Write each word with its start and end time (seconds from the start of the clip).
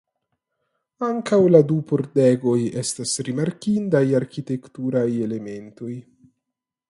Ankaŭ 1.07 1.37
la 1.55 1.61
du 1.71 1.75
pordegoj 1.91 2.55
estas 2.83 3.13
rimarkindaj 3.29 4.03
arkitekturaj 4.21 5.07
elementoj. 5.27 5.93